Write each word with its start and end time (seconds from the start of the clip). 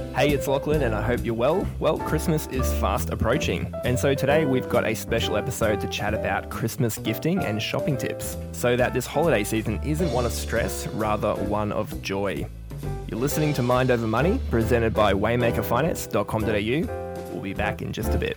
Hey, 0.00 0.30
it's 0.30 0.48
Lachlan, 0.48 0.82
and 0.82 0.94
I 0.94 1.02
hope 1.02 1.24
you're 1.24 1.34
well. 1.34 1.66
Well, 1.78 1.98
Christmas 1.98 2.46
is 2.48 2.72
fast 2.74 3.10
approaching, 3.10 3.72
and 3.84 3.98
so 3.98 4.14
today 4.14 4.44
we've 4.44 4.68
got 4.68 4.84
a 4.84 4.94
special 4.94 5.36
episode 5.36 5.80
to 5.80 5.88
chat 5.88 6.14
about 6.14 6.50
Christmas 6.50 6.98
gifting 6.98 7.44
and 7.44 7.62
shopping 7.62 7.96
tips 7.96 8.36
so 8.52 8.76
that 8.76 8.92
this 8.92 9.06
holiday 9.06 9.44
season 9.44 9.80
isn't 9.82 10.12
one 10.12 10.26
of 10.26 10.32
stress, 10.32 10.86
rather 10.88 11.34
one 11.34 11.72
of 11.72 12.02
joy. 12.02 12.46
You're 13.08 13.20
listening 13.20 13.54
to 13.54 13.62
Mind 13.62 13.90
Over 13.90 14.06
Money, 14.06 14.40
presented 14.50 14.94
by 14.94 15.12
waymakerfinance.com.au. 15.12 17.32
We'll 17.32 17.42
be 17.42 17.54
back 17.54 17.82
in 17.82 17.92
just 17.92 18.14
a 18.14 18.18
bit. 18.18 18.36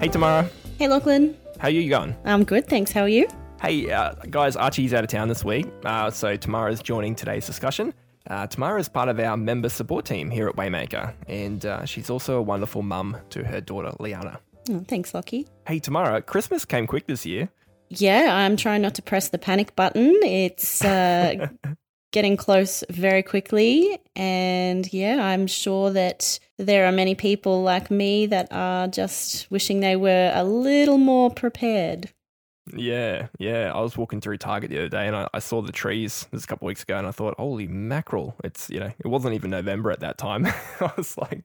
Hey, 0.00 0.08
Tamara. 0.08 0.48
Hey, 0.78 0.88
Lachlan. 0.88 1.36
How 1.60 1.66
are 1.68 1.72
you 1.72 1.90
going? 1.90 2.16
I'm 2.24 2.44
good, 2.44 2.66
thanks. 2.68 2.90
How 2.90 3.02
are 3.02 3.08
you? 3.08 3.28
Hey, 3.60 3.90
uh, 3.90 4.14
guys, 4.30 4.56
Archie's 4.56 4.94
out 4.94 5.04
of 5.04 5.10
town 5.10 5.28
this 5.28 5.44
week, 5.44 5.66
uh, 5.84 6.10
so 6.10 6.34
Tamara's 6.34 6.80
joining 6.80 7.14
today's 7.14 7.44
discussion. 7.44 7.92
Uh, 8.30 8.46
Tamara 8.46 8.80
is 8.80 8.88
part 8.88 9.10
of 9.10 9.20
our 9.20 9.36
member 9.36 9.68
support 9.68 10.06
team 10.06 10.30
here 10.30 10.48
at 10.48 10.56
Waymaker, 10.56 11.12
and 11.28 11.66
uh, 11.66 11.84
she's 11.84 12.08
also 12.08 12.38
a 12.38 12.42
wonderful 12.42 12.80
mum 12.80 13.14
to 13.28 13.44
her 13.44 13.60
daughter, 13.60 13.92
Liana. 14.00 14.40
Oh, 14.70 14.82
thanks, 14.88 15.12
Lachy. 15.12 15.48
Hey, 15.66 15.80
Tamara, 15.80 16.22
Christmas 16.22 16.64
came 16.64 16.86
quick 16.86 17.06
this 17.06 17.26
year. 17.26 17.50
Yeah, 17.90 18.34
I'm 18.34 18.56
trying 18.56 18.80
not 18.80 18.94
to 18.94 19.02
press 19.02 19.28
the 19.28 19.36
panic 19.36 19.76
button. 19.76 20.18
It's 20.22 20.82
uh, 20.82 21.48
getting 22.12 22.38
close 22.38 22.84
very 22.88 23.22
quickly. 23.22 23.98
And 24.16 24.90
yeah, 24.94 25.22
I'm 25.22 25.46
sure 25.46 25.90
that 25.90 26.40
there 26.60 26.86
are 26.86 26.92
many 26.92 27.14
people 27.14 27.62
like 27.62 27.90
me 27.90 28.26
that 28.26 28.48
are 28.50 28.86
just 28.88 29.50
wishing 29.50 29.80
they 29.80 29.96
were 29.96 30.30
a 30.34 30.44
little 30.44 30.98
more 30.98 31.30
prepared. 31.30 32.10
Yeah, 32.76 33.28
yeah. 33.38 33.72
I 33.74 33.80
was 33.80 33.96
walking 33.96 34.20
through 34.20 34.36
Target 34.36 34.70
the 34.70 34.78
other 34.78 34.88
day 34.88 35.06
and 35.06 35.16
I, 35.16 35.28
I 35.34 35.38
saw 35.40 35.60
the 35.62 35.72
trees 35.72 36.28
this 36.30 36.44
a 36.44 36.46
couple 36.46 36.66
of 36.66 36.68
weeks 36.68 36.82
ago 36.82 36.96
and 36.98 37.06
I 37.06 37.10
thought, 37.10 37.34
holy 37.38 37.66
mackerel. 37.66 38.36
It's, 38.44 38.70
you 38.70 38.78
know, 38.78 38.92
it 38.98 39.08
wasn't 39.08 39.34
even 39.34 39.50
November 39.50 39.90
at 39.90 40.00
that 40.00 40.18
time. 40.18 40.46
I 40.80 40.92
was 40.96 41.16
like, 41.18 41.42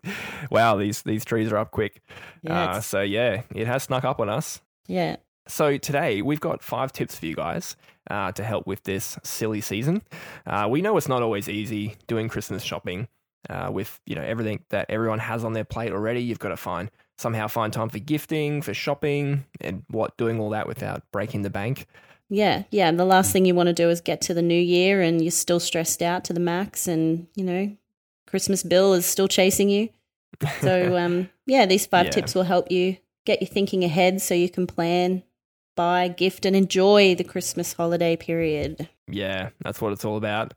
wow, 0.51 0.75
these, 0.75 1.01
these 1.01 1.25
trees 1.25 1.51
are 1.51 1.57
up 1.57 1.71
quick. 1.71 2.01
Yeah, 2.43 2.71
Uh, 2.71 2.81
so 2.81 3.01
yeah, 3.01 3.41
it 3.55 3.65
has 3.65 3.83
snuck 3.83 4.03
up 4.03 4.19
on 4.19 4.29
us. 4.29 4.61
Yeah. 4.87 5.15
So 5.47 5.77
today 5.77 6.21
we've 6.21 6.39
got 6.39 6.61
five 6.61 6.91
tips 6.91 7.17
for 7.17 7.25
you 7.25 7.35
guys 7.35 7.75
uh, 8.09 8.31
to 8.33 8.43
help 8.43 8.67
with 8.67 8.83
this 8.83 9.17
silly 9.23 9.61
season. 9.61 10.03
Uh, 10.45 10.67
we 10.69 10.81
know 10.81 10.97
it's 10.97 11.07
not 11.07 11.23
always 11.23 11.49
easy 11.49 11.95
doing 12.07 12.29
Christmas 12.29 12.61
shopping 12.61 13.07
uh, 13.49 13.69
with 13.71 13.99
you 14.05 14.15
know 14.15 14.21
everything 14.21 14.63
that 14.69 14.87
everyone 14.89 15.19
has 15.19 15.43
on 15.43 15.53
their 15.53 15.63
plate 15.65 15.91
already. 15.91 16.21
You've 16.21 16.39
got 16.39 16.49
to 16.49 16.57
find 16.57 16.89
somehow 17.17 17.47
find 17.47 17.71
time 17.71 17.89
for 17.89 17.99
gifting, 17.99 18.61
for 18.61 18.73
shopping, 18.73 19.45
and 19.61 19.83
what 19.89 20.17
doing 20.17 20.39
all 20.39 20.49
that 20.51 20.67
without 20.67 21.03
breaking 21.11 21.43
the 21.43 21.49
bank. 21.49 21.87
Yeah, 22.29 22.63
yeah. 22.71 22.91
The 22.91 23.05
last 23.05 23.31
thing 23.31 23.45
you 23.45 23.53
want 23.55 23.67
to 23.67 23.73
do 23.73 23.89
is 23.89 24.01
get 24.01 24.21
to 24.21 24.33
the 24.33 24.41
new 24.41 24.59
year 24.59 25.01
and 25.01 25.21
you're 25.21 25.31
still 25.31 25.59
stressed 25.59 26.01
out 26.01 26.23
to 26.25 26.33
the 26.33 26.39
max, 26.39 26.87
and 26.87 27.27
you 27.35 27.43
know, 27.43 27.75
Christmas 28.27 28.63
bill 28.63 28.93
is 28.93 29.05
still 29.05 29.27
chasing 29.27 29.69
you. 29.69 29.89
So, 30.61 30.97
um, 30.97 31.29
yeah, 31.45 31.65
these 31.65 31.85
five 31.85 32.05
Yeah. 32.07 32.11
tips 32.11 32.35
will 32.35 32.43
help 32.43 32.71
you 32.71 32.97
get 33.25 33.41
you 33.41 33.47
thinking 33.47 33.83
ahead 33.83 34.21
so 34.21 34.33
you 34.33 34.49
can 34.49 34.67
plan, 34.67 35.23
buy, 35.75 36.07
gift, 36.07 36.45
and 36.45 36.55
enjoy 36.55 37.15
the 37.15 37.23
Christmas 37.23 37.73
holiday 37.73 38.15
period. 38.15 38.89
Yeah, 39.07 39.49
that's 39.63 39.79
what 39.81 39.93
it's 39.93 40.03
all 40.05 40.17
about. 40.17 40.53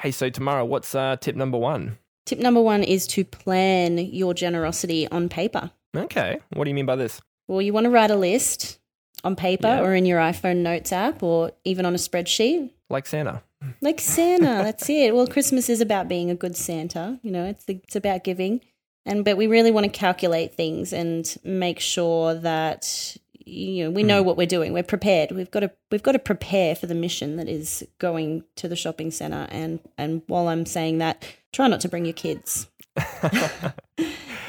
Hey, 0.00 0.12
so 0.12 0.30
Tamara, 0.30 0.64
what's 0.64 0.94
uh, 0.94 1.16
tip 1.16 1.34
number 1.34 1.58
one? 1.58 1.98
Tip 2.28 2.40
number 2.40 2.60
one 2.60 2.82
is 2.84 3.06
to 3.08 3.24
plan 3.24 3.96
your 3.96 4.34
generosity 4.34 5.08
on 5.08 5.30
paper. 5.30 5.70
Okay, 5.96 6.38
what 6.52 6.64
do 6.64 6.70
you 6.70 6.74
mean 6.74 6.84
by 6.84 6.94
this? 6.96 7.22
Well, 7.46 7.62
you 7.62 7.72
want 7.72 7.84
to 7.84 7.90
write 7.90 8.10
a 8.10 8.16
list 8.16 8.78
on 9.24 9.34
paper 9.34 9.66
Yeah. 9.66 9.80
or 9.80 9.94
in 9.94 10.04
your 10.04 10.20
iPhone 10.20 10.58
Notes 10.58 10.92
app 10.92 11.22
or 11.22 11.52
even 11.64 11.86
on 11.86 11.94
a 11.94 11.98
spreadsheet. 11.98 12.70
Like 12.90 13.06
Santa. 13.06 13.42
Like 13.80 13.98
Santa, 13.98 14.44
that's 14.62 14.90
it. 14.90 15.14
Well, 15.14 15.26
Christmas 15.26 15.70
is 15.70 15.80
about 15.80 16.06
being 16.06 16.30
a 16.30 16.34
good 16.34 16.54
Santa. 16.54 17.18
You 17.22 17.30
know, 17.30 17.46
it's 17.46 17.64
it's 17.66 17.96
about 17.96 18.24
giving, 18.24 18.60
and 19.06 19.24
but 19.24 19.38
we 19.38 19.46
really 19.46 19.70
want 19.70 19.84
to 19.84 19.90
calculate 19.90 20.54
things 20.54 20.92
and 20.92 21.34
make 21.44 21.80
sure 21.80 22.34
that 22.34 23.16
you 23.48 23.84
know 23.84 23.90
we 23.90 24.02
know 24.02 24.22
what 24.22 24.36
we're 24.36 24.46
doing. 24.46 24.72
We're 24.72 24.82
prepared. 24.82 25.32
We've 25.32 25.50
got 25.50 25.60
to 25.60 25.70
we've 25.90 26.02
got 26.02 26.12
to 26.12 26.18
prepare 26.18 26.74
for 26.74 26.86
the 26.86 26.94
mission 26.94 27.36
that 27.36 27.48
is 27.48 27.86
going 27.98 28.44
to 28.56 28.68
the 28.68 28.76
shopping 28.76 29.10
center. 29.10 29.46
And 29.50 29.80
and 29.96 30.22
while 30.26 30.48
I'm 30.48 30.66
saying 30.66 30.98
that, 30.98 31.24
try 31.52 31.66
not 31.68 31.80
to 31.80 31.88
bring 31.88 32.04
your 32.04 32.14
kids. 32.14 32.68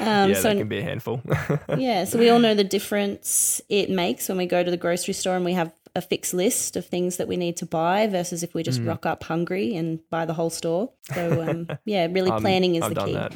Um, 0.02 0.30
yeah, 0.30 0.34
so 0.36 0.42
that 0.48 0.56
can 0.56 0.66
be 0.68 0.78
a 0.78 0.82
handful. 0.82 1.20
yeah, 1.76 2.04
so 2.04 2.18
we 2.18 2.30
all 2.30 2.38
know 2.38 2.54
the 2.54 2.64
difference 2.64 3.60
it 3.68 3.90
makes 3.90 4.30
when 4.30 4.38
we 4.38 4.46
go 4.46 4.64
to 4.64 4.70
the 4.70 4.78
grocery 4.78 5.12
store 5.12 5.36
and 5.36 5.44
we 5.44 5.52
have 5.52 5.70
a 5.94 6.00
fixed 6.00 6.32
list 6.32 6.74
of 6.76 6.86
things 6.86 7.18
that 7.18 7.28
we 7.28 7.36
need 7.36 7.58
to 7.58 7.66
buy 7.66 8.06
versus 8.06 8.42
if 8.42 8.54
we 8.54 8.62
Mm. 8.62 8.64
just 8.64 8.80
rock 8.80 9.04
up 9.04 9.24
hungry 9.24 9.76
and 9.76 9.98
buy 10.08 10.24
the 10.24 10.32
whole 10.32 10.48
store. 10.48 10.90
So 11.12 11.42
um, 11.42 11.68
yeah, 11.84 12.06
really 12.10 12.30
Um, 12.36 12.40
planning 12.40 12.76
is 12.76 12.82
I've 12.82 12.90
the 12.90 12.94
done 12.94 13.06
key. 13.08 13.12
that. 13.12 13.32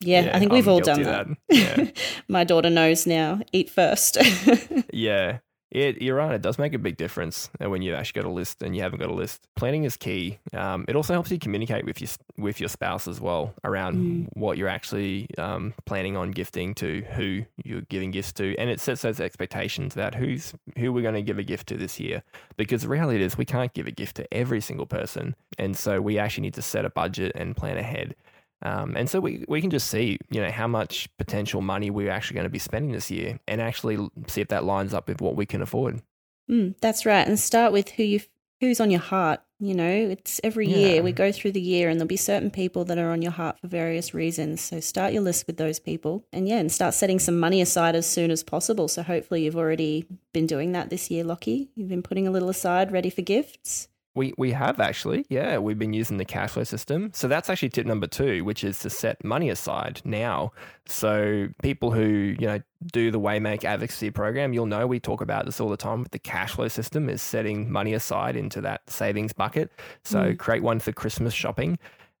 Yeah, 0.00 0.30
I 0.32 0.38
think 0.38 0.52
we've 0.52 0.66
I'm 0.66 0.72
all 0.74 0.80
done 0.80 1.02
guilty 1.02 1.36
that. 1.48 1.86
Yeah. 1.86 1.90
My 2.28 2.44
daughter 2.44 2.70
knows 2.70 3.06
now. 3.06 3.40
Eat 3.52 3.68
first. 3.70 4.16
Yeah, 4.92 5.38
it, 5.70 6.02
you're 6.02 6.16
right. 6.16 6.34
It 6.34 6.42
does 6.42 6.58
make 6.58 6.74
a 6.74 6.78
big 6.78 6.96
difference 6.96 7.48
uh, 7.62 7.70
when 7.70 7.80
you 7.80 7.94
actually 7.94 8.22
got 8.22 8.28
a 8.28 8.32
list 8.32 8.60
and 8.62 8.74
you 8.74 8.82
haven't 8.82 8.98
got 8.98 9.08
a 9.08 9.14
list. 9.14 9.46
Planning 9.54 9.84
is 9.84 9.96
key. 9.96 10.40
Um, 10.52 10.84
it 10.88 10.96
also 10.96 11.12
helps 11.12 11.30
you 11.30 11.38
communicate 11.38 11.84
with 11.84 12.00
your 12.00 12.10
with 12.36 12.58
your 12.58 12.68
spouse 12.68 13.06
as 13.06 13.20
well 13.20 13.54
around 13.62 13.94
Mm. 13.96 14.28
what 14.32 14.58
you're 14.58 14.68
actually 14.68 15.28
um, 15.38 15.72
planning 15.86 16.16
on 16.16 16.32
gifting 16.32 16.74
to, 16.76 17.02
who 17.12 17.44
you're 17.64 17.82
giving 17.82 18.10
gifts 18.10 18.32
to, 18.34 18.56
and 18.58 18.68
it 18.68 18.80
sets 18.80 19.02
those 19.02 19.20
expectations 19.20 19.94
about 19.94 20.16
who's 20.16 20.54
who 20.76 20.92
we're 20.92 21.02
going 21.02 21.14
to 21.14 21.22
give 21.22 21.38
a 21.38 21.44
gift 21.44 21.68
to 21.68 21.76
this 21.76 22.00
year. 22.00 22.22
Because 22.56 22.82
the 22.82 22.88
reality 22.88 23.22
is, 23.22 23.38
we 23.38 23.44
can't 23.44 23.72
give 23.72 23.86
a 23.86 23.92
gift 23.92 24.16
to 24.16 24.34
every 24.34 24.60
single 24.60 24.86
person, 24.86 25.36
and 25.56 25.76
so 25.76 26.00
we 26.00 26.18
actually 26.18 26.42
need 26.42 26.54
to 26.54 26.62
set 26.62 26.84
a 26.84 26.90
budget 26.90 27.30
and 27.36 27.56
plan 27.56 27.76
ahead. 27.76 28.16
Um, 28.62 28.94
and 28.96 29.08
so 29.08 29.20
we, 29.20 29.44
we 29.48 29.60
can 29.60 29.70
just 29.70 29.88
see, 29.88 30.18
you 30.30 30.40
know, 30.40 30.50
how 30.50 30.66
much 30.66 31.08
potential 31.18 31.60
money 31.62 31.90
we're 31.90 32.10
actually 32.10 32.34
going 32.34 32.44
to 32.44 32.50
be 32.50 32.58
spending 32.58 32.92
this 32.92 33.10
year 33.10 33.38
and 33.48 33.60
actually 33.60 33.96
see 34.26 34.40
if 34.40 34.48
that 34.48 34.64
lines 34.64 34.92
up 34.92 35.08
with 35.08 35.20
what 35.20 35.34
we 35.36 35.46
can 35.46 35.62
afford. 35.62 36.02
Mm, 36.50 36.74
that's 36.80 37.06
right. 37.06 37.26
And 37.26 37.38
start 37.38 37.72
with 37.72 37.90
who 37.90 38.02
you 38.02 38.20
who's 38.60 38.80
on 38.80 38.90
your 38.90 39.00
heart. 39.00 39.40
You 39.58 39.74
know, 39.74 39.90
it's 39.90 40.38
every 40.44 40.68
Yeah. 40.68 40.76
year 40.76 41.02
we 41.02 41.12
go 41.12 41.32
through 41.32 41.52
the 41.52 41.60
year 41.60 41.88
and 41.88 41.98
there'll 41.98 42.08
be 42.08 42.16
certain 42.16 42.50
people 42.50 42.84
that 42.86 42.98
are 42.98 43.10
on 43.10 43.22
your 43.22 43.32
heart 43.32 43.58
for 43.58 43.68
various 43.68 44.12
reasons. 44.12 44.60
So 44.60 44.80
start 44.80 45.14
your 45.14 45.22
list 45.22 45.46
with 45.46 45.56
those 45.56 45.78
people 45.78 46.26
and 46.32 46.46
yeah, 46.46 46.58
and 46.58 46.70
start 46.70 46.92
setting 46.92 47.18
some 47.18 47.38
money 47.40 47.62
aside 47.62 47.94
as 47.94 48.06
soon 48.06 48.30
as 48.30 48.42
possible. 48.42 48.88
So 48.88 49.02
hopefully 49.02 49.44
you've 49.44 49.56
already 49.56 50.06
been 50.34 50.46
doing 50.46 50.72
that 50.72 50.90
this 50.90 51.10
year, 51.10 51.24
Lachy. 51.24 51.68
You've 51.74 51.88
been 51.88 52.02
putting 52.02 52.26
a 52.26 52.30
little 52.30 52.50
aside 52.50 52.92
ready 52.92 53.08
for 53.10 53.22
gifts. 53.22 53.88
We, 54.14 54.34
we 54.36 54.50
have 54.52 54.80
actually, 54.80 55.24
yeah, 55.28 55.58
we've 55.58 55.78
been 55.78 55.92
using 55.92 56.16
the 56.16 56.24
cash 56.24 56.50
flow 56.50 56.64
system. 56.64 57.12
So 57.14 57.28
that's 57.28 57.48
actually 57.48 57.68
tip 57.68 57.86
number 57.86 58.08
two, 58.08 58.44
which 58.44 58.64
is 58.64 58.80
to 58.80 58.90
set 58.90 59.22
money 59.24 59.50
aside 59.50 60.00
now. 60.04 60.52
So 60.86 61.48
people 61.62 61.92
who, 61.92 62.34
you 62.38 62.46
know, 62.46 62.60
do 62.92 63.10
the 63.12 63.20
Waymaker 63.20 63.64
advocacy 63.64 64.10
program, 64.10 64.52
you'll 64.52 64.66
know 64.66 64.86
we 64.86 64.98
talk 64.98 65.20
about 65.20 65.46
this 65.46 65.60
all 65.60 65.68
the 65.68 65.76
time. 65.76 66.02
But 66.02 66.12
the 66.12 66.18
cash 66.18 66.54
flow 66.54 66.66
system 66.68 67.08
is 67.08 67.22
setting 67.22 67.70
money 67.70 67.94
aside 67.94 68.34
into 68.36 68.60
that 68.62 68.88
savings 68.90 69.32
bucket. 69.32 69.70
So 70.04 70.20
Mm. 70.32 70.38
create 70.38 70.62
one 70.62 70.80
for 70.80 70.90
Christmas 70.92 71.32
shopping. 71.32 71.78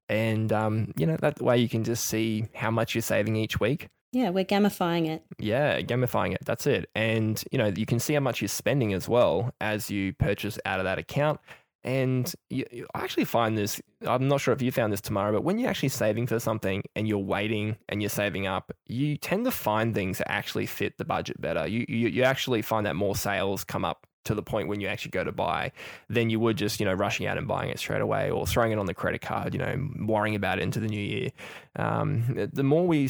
And, 0.08 0.52
um, 0.52 0.92
you 0.96 1.06
know, 1.06 1.16
that 1.16 1.40
way 1.40 1.58
you 1.58 1.68
can 1.68 1.84
just 1.84 2.04
see 2.06 2.46
how 2.54 2.70
much 2.70 2.94
you're 2.94 3.02
saving 3.02 3.36
each 3.36 3.58
week. 3.60 3.88
Yeah, 4.12 4.30
we're 4.30 4.44
gamifying 4.44 5.06
it. 5.08 5.22
Yeah, 5.38 5.80
gamifying 5.82 6.34
it. 6.34 6.40
That's 6.44 6.66
it. 6.66 6.88
And, 6.96 7.42
you 7.52 7.58
know, 7.58 7.66
you 7.68 7.86
can 7.86 8.00
see 8.00 8.14
how 8.14 8.20
much 8.20 8.40
you're 8.40 8.48
spending 8.48 8.92
as 8.92 9.08
well 9.08 9.52
as 9.60 9.88
you 9.90 10.12
purchase 10.14 10.58
out 10.64 10.80
of 10.80 10.84
that 10.84 10.98
account. 10.98 11.38
And 11.82 12.30
you, 12.50 12.64
you- 12.70 12.86
I 12.94 13.00
actually 13.00 13.24
find 13.24 13.56
this, 13.56 13.80
I'm 14.06 14.28
not 14.28 14.40
sure 14.40 14.52
if 14.52 14.62
you 14.62 14.70
found 14.70 14.92
this 14.92 15.00
Tamara, 15.00 15.32
but 15.32 15.44
when 15.44 15.58
you're 15.58 15.70
actually 15.70 15.88
saving 15.90 16.26
for 16.26 16.38
something 16.38 16.82
and 16.94 17.08
you're 17.08 17.18
waiting 17.18 17.76
and 17.88 18.02
you're 18.02 18.10
saving 18.10 18.46
up, 18.46 18.72
you 18.86 19.16
tend 19.16 19.44
to 19.46 19.50
find 19.50 19.94
things 19.94 20.18
that 20.18 20.30
actually 20.30 20.66
fit 20.66 20.98
the 20.98 21.04
budget 21.04 21.40
better. 21.40 21.66
You, 21.66 21.86
you, 21.88 22.08
you 22.08 22.22
actually 22.22 22.62
find 22.62 22.86
that 22.86 22.96
more 22.96 23.16
sales 23.16 23.64
come 23.64 23.84
up 23.84 24.06
to 24.24 24.34
the 24.34 24.42
point 24.42 24.68
when 24.68 24.80
you 24.80 24.86
actually 24.86 25.10
go 25.12 25.24
to 25.24 25.32
buy 25.32 25.72
than 26.08 26.28
you 26.30 26.38
would 26.38 26.56
just, 26.56 26.78
you 26.80 26.86
know, 26.86 26.92
rushing 26.92 27.26
out 27.26 27.38
and 27.38 27.48
buying 27.48 27.70
it 27.70 27.78
straight 27.78 28.02
away 28.02 28.30
or 28.30 28.46
throwing 28.46 28.72
it 28.72 28.78
on 28.78 28.86
the 28.86 28.94
credit 28.94 29.20
card, 29.22 29.54
you 29.54 29.58
know, 29.58 29.88
worrying 30.00 30.34
about 30.34 30.58
it 30.58 30.62
into 30.62 30.78
the 30.80 30.88
new 30.88 31.00
year. 31.00 31.30
Um, 31.76 32.48
the 32.52 32.62
more 32.62 32.86
we 32.86 33.08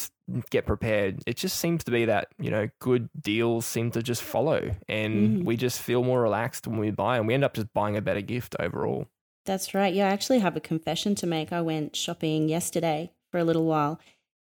get 0.50 0.66
prepared, 0.66 1.22
it 1.26 1.36
just 1.36 1.58
seems 1.58 1.82
to 1.84 1.90
be 1.90 2.04
that, 2.04 2.28
you 2.38 2.50
know, 2.50 2.68
good 2.78 3.08
deals 3.20 3.66
seem 3.66 3.90
to 3.92 4.02
just 4.02 4.22
follow 4.22 4.70
and 4.88 5.10
Mm. 5.40 5.44
we 5.44 5.56
just 5.56 5.80
feel 5.80 6.04
more 6.04 6.22
relaxed 6.22 6.66
when 6.66 6.78
we 6.78 6.90
buy 6.90 7.16
and 7.18 7.26
we 7.26 7.34
end 7.34 7.44
up 7.44 7.54
just 7.54 7.72
buying 7.74 7.96
a 7.96 8.00
better 8.02 8.20
gift 8.20 8.54
overall. 8.60 9.06
That's 9.46 9.74
right. 9.74 9.92
Yeah, 9.92 10.06
I 10.08 10.10
actually 10.12 10.38
have 10.40 10.56
a 10.56 10.60
confession 10.60 11.14
to 11.16 11.26
make. 11.26 11.52
I 11.52 11.60
went 11.62 11.96
shopping 11.96 12.48
yesterday 12.48 13.10
for 13.30 13.38
a 13.38 13.44
little 13.44 13.64
while 13.64 13.98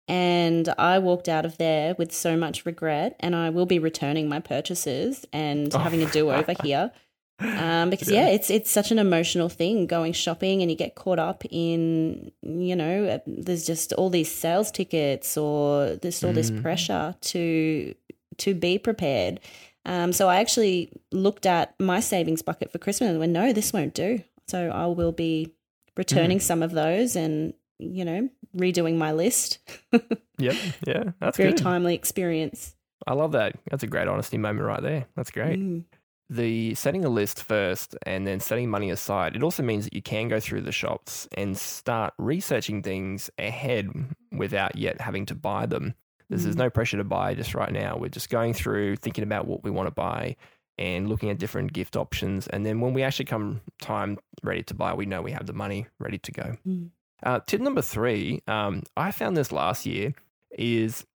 and 0.08 0.70
I 0.78 1.00
walked 1.00 1.28
out 1.30 1.46
of 1.46 1.58
there 1.58 1.96
with 1.96 2.12
so 2.14 2.38
much 2.38 2.66
regret 2.66 3.16
and 3.20 3.36
I 3.36 3.50
will 3.50 3.66
be 3.66 3.80
returning 3.80 4.30
my 4.30 4.40
purchases 4.40 5.26
and 5.34 5.74
Oh. 5.76 5.80
having 5.80 6.02
a 6.04 6.10
do 6.10 6.32
over 6.32 6.54
here. 6.64 6.92
Um, 7.40 7.92
because 7.92 8.10
yeah. 8.10 8.28
Yeah. 8.28 8.34
it's 8.36 8.50
it's 8.50 8.72
such 8.72 8.90
an 8.92 8.98
emotional 8.98 9.48
thing 9.48 9.86
going 9.86 10.14
shopping 10.14 10.64
and 10.64 10.72
you 10.72 10.78
get 10.78 10.96
caught 10.96 11.20
up 11.20 11.44
in 11.52 12.32
you 12.42 12.76
know 12.76 13.06
uh, 13.06 13.20
there's 13.28 13.64
just 13.68 13.94
all 13.94 14.10
these 14.10 14.32
sales 14.34 14.72
tickets 14.72 15.38
or 15.38 15.98
there's 15.98 16.24
all 16.24 16.34
this 16.34 16.50
Mm. 16.50 16.62
pressure 16.64 17.14
to 17.22 17.94
to 18.38 18.56
be 18.56 18.80
prepared 18.80 19.40
Um, 19.86 20.14
so 20.14 20.28
I 20.28 20.38
actually 20.38 20.92
looked 21.12 21.46
at 21.46 21.74
my 21.80 22.00
savings 22.02 22.42
bucket 22.42 22.72
for 22.72 22.78
Christmas 22.80 23.10
and 23.12 23.20
went, 23.20 23.32
no, 23.32 23.54
this 23.54 23.72
won't 23.72 23.94
do. 23.94 24.22
So 24.48 24.70
I 24.70 24.88
will 24.88 25.14
be 25.14 25.54
returning 25.96 26.40
mm. 26.40 26.42
some 26.50 26.62
of 26.64 26.72
those 26.72 27.16
and, 27.16 27.54
you 27.80 28.06
know, 28.06 28.30
redoing 28.56 28.98
my 28.98 29.12
list. 29.12 29.60
yep. 30.38 30.56
Yeah. 30.86 31.12
That's 31.20 31.38
a 31.38 31.42
very 31.42 31.52
good. 31.52 31.64
timely 31.64 31.96
experience. 31.96 32.76
I 33.06 33.14
love 33.14 33.34
that. 33.34 33.56
That's 33.70 33.84
a 33.84 33.88
great 33.88 34.08
honesty 34.08 34.38
moment 34.38 34.66
right 34.66 34.82
there. 34.82 35.06
That's 35.16 35.32
great. 35.32 35.60
Mm. 35.60 35.84
The 36.30 36.76
setting 36.76 37.06
a 37.06 37.10
list 37.10 37.44
first 37.44 37.96
and 38.06 38.28
then 38.28 38.40
setting 38.40 38.70
money 38.70 38.90
aside, 38.90 39.36
it 39.36 39.44
also 39.44 39.64
means 39.64 39.86
that 39.86 39.94
you 39.94 40.02
can 40.02 40.28
go 40.28 40.40
through 40.40 40.62
the 40.62 40.74
shops 40.74 41.28
and 41.38 41.58
start 41.58 42.14
researching 42.18 42.84
things 42.84 43.30
ahead 43.38 43.90
without 44.32 44.78
yet 44.78 45.00
having 45.00 45.26
to 45.28 45.36
buy 45.36 45.66
them. 45.66 45.94
There's, 46.30 46.44
there's 46.44 46.56
mm. 46.56 46.60
no 46.60 46.70
pressure 46.70 46.98
to 46.98 47.06
buy 47.06 47.34
just 47.34 47.56
right 47.56 47.72
now. 47.72 47.98
We're 47.98 48.10
just 48.10 48.30
going 48.30 48.54
through, 48.54 48.98
thinking 48.98 49.24
about 49.24 49.48
what 49.48 49.64
we 49.64 49.72
want 49.72 49.88
to 49.88 49.92
buy 49.92 50.36
and 50.78 51.08
looking 51.08 51.30
at 51.30 51.38
different 51.38 51.72
gift 51.72 51.96
options. 51.96 52.48
And 52.48 52.66
then 52.66 52.82
when 52.82 52.94
we 52.94 53.04
actually 53.04 53.26
come 53.26 53.62
time 53.82 54.18
ready 54.44 54.64
to 54.64 54.74
buy, 54.74 54.94
we 54.94 55.06
know 55.06 55.22
we 55.22 55.32
have 55.32 55.46
the 55.46 55.54
money 55.54 55.88
ready 56.00 56.18
to 56.18 56.32
go. 56.32 56.58
Mm. 56.68 56.90
Uh, 57.24 57.40
tip 57.46 57.62
number 57.62 57.82
three, 57.82 58.42
um, 58.48 58.84
I 58.96 59.12
found 59.12 59.36
this 59.36 59.52
last 59.52 59.86
year, 59.86 60.14
is 60.52 61.06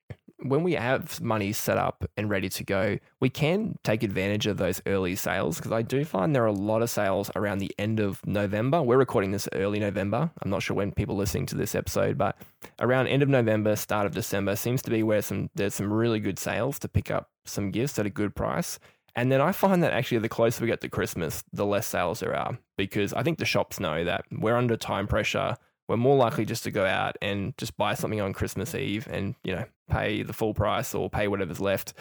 when 0.45 0.63
we 0.63 0.73
have 0.73 1.21
money 1.21 1.53
set 1.53 1.79
up 1.79 2.05
and 2.17 2.29
ready 2.29 2.49
to 2.49 2.65
go, 2.65 2.99
we 3.21 3.31
can 3.31 3.79
take 3.85 4.03
advantage 4.03 4.47
of 4.47 4.57
those 4.57 4.83
early 4.87 5.15
sales 5.15 5.57
because 5.57 5.73
I 5.73 5.83
do 5.83 6.05
find 6.05 6.35
there 6.35 6.43
are 6.43 6.47
a 6.47 6.53
lot 6.53 6.83
of 6.83 6.91
sales 6.91 7.31
around 7.37 7.59
the 7.59 7.73
end 7.79 8.01
of 8.01 8.25
November. 8.27 8.83
We're 8.83 8.99
recording 8.99 9.31
this 9.31 9.49
early 9.53 9.79
November. 9.79 10.31
I'm 10.43 10.51
not 10.51 10.63
sure 10.63 10.77
when 10.77 10.93
people 10.93 11.17
listening 11.17 11.47
to 11.47 11.57
this 11.57 11.75
episode, 11.75 12.19
but 12.19 12.37
around 12.81 13.07
end 13.07 13.23
of 13.23 13.29
November, 13.29 13.77
start 13.77 14.07
of 14.07 14.15
December 14.15 14.57
seems 14.57 14.83
to 14.83 14.91
be 14.91 15.03
where 15.03 15.23
some 15.23 15.51
there's 15.55 15.75
some 15.75 15.93
really 15.93 16.21
good 16.21 16.39
sales 16.39 16.79
to 16.81 16.89
pick 16.89 17.11
up 17.11 17.31
some 17.45 17.71
gifts 17.71 17.99
at 17.99 18.07
a 18.07 18.11
good 18.11 18.35
price. 18.35 18.79
And 19.15 19.31
then 19.31 19.41
I 19.41 19.53
find 19.53 19.83
that 19.83 19.93
actually 19.93 20.19
the 20.19 20.29
closer 20.29 20.63
we 20.65 20.71
get 20.71 20.81
to 20.81 20.89
Christmas, 20.89 21.45
the 21.53 21.67
less 21.67 21.87
sales 21.87 22.21
there 22.21 22.35
are 22.35 22.59
because 22.77 23.13
I 23.13 23.23
think 23.23 23.39
the 23.39 23.45
shops 23.45 23.79
know 23.79 24.05
that 24.05 24.25
we're 24.33 24.57
under 24.57 24.77
time 24.77 25.07
pressure 25.07 25.57
we're 25.89 25.97
more 25.97 26.17
likely 26.17 26.45
just 26.45 26.65
to 26.65 26.71
go 26.71 26.85
out 26.85 27.17
and 27.21 27.57
just 27.59 27.77
buy 27.77 27.95
something 27.95 28.21
on 28.21 28.33
Christmas 28.33 28.75
Eve 28.75 29.07
and, 29.11 29.35
you 29.45 29.55
know, 29.55 29.65
pay 29.91 30.23
the 30.23 30.33
full 30.33 30.55
price 30.55 30.95
or 30.95 31.11
pay 31.11 31.29
whatever's 31.29 31.61
left. 31.61 31.93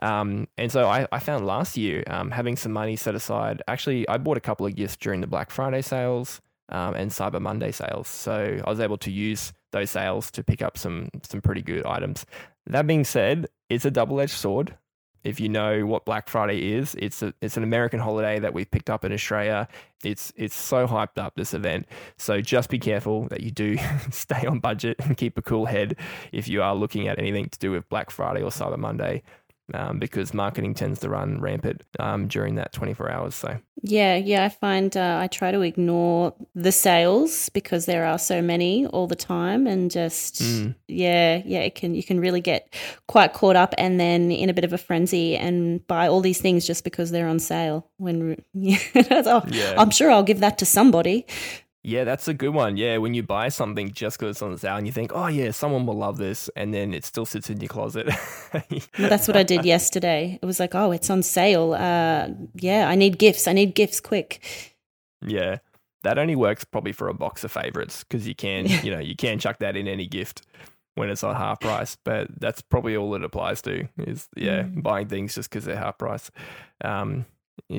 Um, 0.00 0.48
and 0.56 0.70
so 0.70 0.88
I, 0.88 1.06
I, 1.12 1.18
found 1.18 1.46
last 1.46 1.76
year 1.76 2.04
um, 2.06 2.30
having 2.30 2.56
some 2.56 2.72
money 2.72 2.96
set 2.96 3.14
aside, 3.14 3.62
actually, 3.68 4.08
I 4.08 4.18
bought 4.18 4.36
a 4.36 4.40
couple 4.40 4.66
of 4.66 4.74
gifts 4.74 4.96
during 4.96 5.20
the 5.20 5.26
Black 5.26 5.50
Friday 5.50 5.82
sales 5.82 6.40
um, 6.70 6.94
and 6.94 7.10
Cyber 7.10 7.40
Monday 7.40 7.72
sales. 7.72 8.08
So 8.08 8.60
I 8.64 8.70
was 8.70 8.80
able 8.80 8.98
to 8.98 9.10
use 9.10 9.52
those 9.72 9.90
sales 9.90 10.30
to 10.30 10.44
pick 10.44 10.62
up 10.62 10.78
some 10.78 11.08
some 11.22 11.42
pretty 11.42 11.62
good 11.62 11.84
items. 11.84 12.24
That 12.66 12.86
being 12.86 13.04
said, 13.04 13.46
it's 13.68 13.84
a 13.84 13.90
double 13.90 14.20
edged 14.20 14.32
sword 14.32 14.76
if 15.24 15.40
you 15.40 15.48
know 15.48 15.86
what 15.86 16.04
Black 16.04 16.28
Friday 16.28 16.74
is, 16.74 16.94
it's 16.98 17.22
a, 17.22 17.34
it's 17.40 17.56
an 17.56 17.62
American 17.62 17.98
holiday 17.98 18.38
that 18.38 18.54
we've 18.54 18.70
picked 18.70 18.90
up 18.90 19.04
in 19.04 19.12
Australia. 19.12 19.66
It's 20.04 20.32
it's 20.36 20.54
so 20.54 20.86
hyped 20.86 21.18
up 21.18 21.34
this 21.34 21.54
event. 21.54 21.86
So 22.18 22.40
just 22.40 22.68
be 22.68 22.78
careful 22.78 23.26
that 23.28 23.40
you 23.40 23.50
do 23.50 23.76
stay 24.10 24.46
on 24.46 24.60
budget 24.60 24.96
and 25.00 25.16
keep 25.16 25.38
a 25.38 25.42
cool 25.42 25.64
head 25.64 25.96
if 26.30 26.46
you 26.46 26.62
are 26.62 26.74
looking 26.74 27.08
at 27.08 27.18
anything 27.18 27.48
to 27.48 27.58
do 27.58 27.70
with 27.70 27.88
Black 27.88 28.10
Friday 28.10 28.42
or 28.42 28.50
Cyber 28.50 28.78
Monday 28.78 29.22
um, 29.72 29.98
because 29.98 30.34
marketing 30.34 30.74
tends 30.74 31.00
to 31.00 31.08
run 31.08 31.40
rampant 31.40 31.82
um, 31.98 32.28
during 32.28 32.56
that 32.56 32.72
24 32.72 33.10
hours. 33.10 33.34
So, 33.34 33.58
yeah, 33.82 34.16
yeah, 34.16 34.44
I 34.44 34.48
find 34.48 34.94
uh, 34.96 35.18
I 35.20 35.26
try 35.26 35.50
to 35.50 35.62
ignore 35.62 36.34
the 36.54 36.72
sales 36.72 37.48
because 37.50 37.86
there 37.86 38.04
are 38.04 38.18
so 38.18 38.42
many 38.42 38.86
all 38.86 39.06
the 39.06 39.16
time, 39.16 39.66
and 39.66 39.90
just 39.90 40.42
mm. 40.42 40.74
yeah, 40.88 41.42
yeah, 41.44 41.60
it 41.60 41.74
can 41.74 41.94
you 41.94 42.02
can 42.02 42.20
really 42.20 42.40
get 42.40 42.74
quite 43.08 43.32
caught 43.32 43.56
up 43.56 43.74
and 43.78 43.98
then 43.98 44.30
in 44.30 44.50
a 44.50 44.54
bit 44.54 44.64
of 44.64 44.72
a 44.72 44.78
frenzy 44.78 45.36
and 45.36 45.86
buy 45.86 46.08
all 46.08 46.20
these 46.20 46.40
things 46.40 46.66
just 46.66 46.84
because 46.84 47.10
they're 47.10 47.28
on 47.28 47.38
sale. 47.38 47.88
When 47.96 48.42
yeah, 48.54 48.78
oh, 48.94 49.42
yeah. 49.48 49.74
I'm 49.78 49.90
sure 49.90 50.10
I'll 50.10 50.22
give 50.22 50.40
that 50.40 50.58
to 50.58 50.66
somebody. 50.66 51.26
Yeah, 51.86 52.04
that's 52.04 52.26
a 52.28 52.34
good 52.34 52.54
one. 52.54 52.78
Yeah, 52.78 52.96
when 52.96 53.12
you 53.12 53.22
buy 53.22 53.50
something 53.50 53.92
just 53.92 54.18
because 54.18 54.36
it's 54.36 54.42
on 54.42 54.56
sale 54.56 54.76
and 54.76 54.86
you 54.86 54.92
think, 54.92 55.12
oh, 55.14 55.26
yeah, 55.26 55.50
someone 55.50 55.84
will 55.84 55.98
love 55.98 56.16
this. 56.16 56.48
And 56.56 56.72
then 56.72 56.94
it 56.94 57.04
still 57.04 57.26
sits 57.26 57.50
in 57.50 57.60
your 57.60 57.68
closet. 57.68 58.08
well, 58.54 58.62
that's 58.96 59.28
what 59.28 59.36
I 59.36 59.42
did 59.42 59.66
yesterday. 59.66 60.38
It 60.40 60.46
was 60.46 60.58
like, 60.58 60.74
oh, 60.74 60.92
it's 60.92 61.10
on 61.10 61.22
sale. 61.22 61.74
Uh, 61.74 62.28
yeah, 62.54 62.88
I 62.88 62.94
need 62.94 63.18
gifts. 63.18 63.46
I 63.46 63.52
need 63.52 63.74
gifts 63.74 64.00
quick. 64.00 64.40
Yeah, 65.20 65.58
that 66.04 66.18
only 66.18 66.34
works 66.34 66.64
probably 66.64 66.92
for 66.92 67.08
a 67.08 67.14
box 67.14 67.44
of 67.44 67.52
favorites 67.52 68.02
because 68.02 68.26
you 68.26 68.34
can, 68.34 68.66
you 68.82 68.90
know, 68.90 69.00
you 69.00 69.14
can 69.14 69.38
chuck 69.38 69.58
that 69.58 69.76
in 69.76 69.86
any 69.86 70.06
gift 70.06 70.40
when 70.94 71.10
it's 71.10 71.22
on 71.22 71.36
half 71.36 71.60
price. 71.60 71.98
But 72.02 72.28
that's 72.40 72.62
probably 72.62 72.96
all 72.96 73.14
it 73.14 73.22
applies 73.22 73.60
to 73.60 73.86
is, 73.98 74.26
yeah, 74.36 74.62
mm. 74.62 74.82
buying 74.82 75.08
things 75.08 75.34
just 75.34 75.50
because 75.50 75.66
they're 75.66 75.76
half 75.76 75.98
price. 75.98 76.30
Um, 76.82 77.26